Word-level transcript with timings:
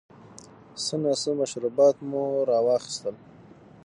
څه 0.83 0.95
ناڅه 1.03 1.31
مشروبات 1.39 1.95
مو 2.09 2.23
را 2.49 2.59
واخیستل. 2.65 3.15